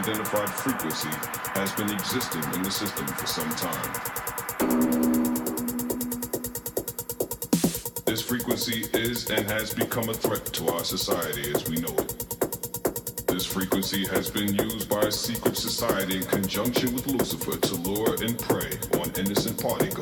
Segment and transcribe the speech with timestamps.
[0.00, 1.10] unidentified frequency
[1.54, 3.92] has been existing in the system for some time.
[8.06, 13.26] This frequency is and has become a threat to our society as we know it.
[13.26, 18.14] This frequency has been used by a secret society in conjunction with Lucifer to lure
[18.22, 19.99] and prey on innocent partygoers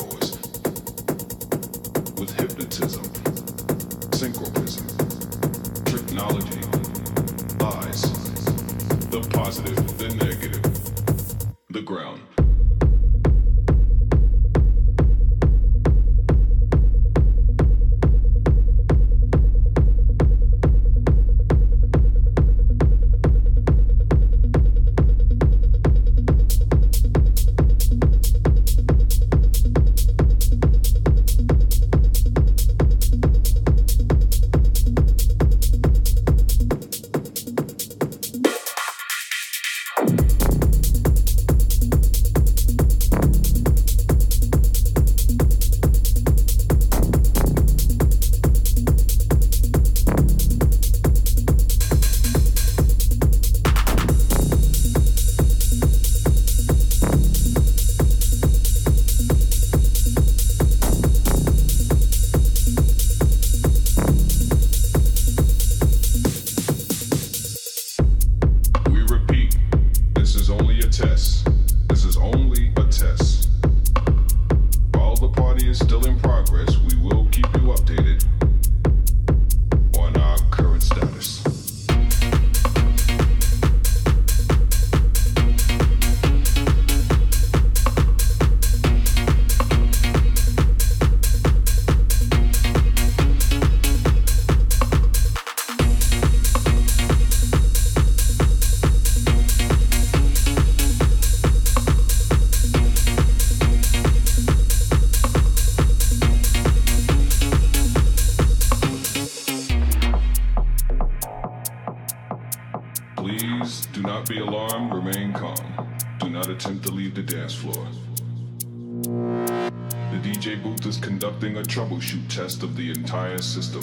[123.09, 123.81] entire system.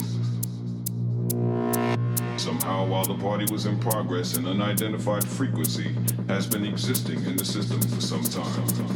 [2.36, 5.96] Somehow, while the party was in progress, an unidentified frequency
[6.28, 8.95] has been existing in the system for some time.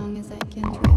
[0.00, 0.91] long as I can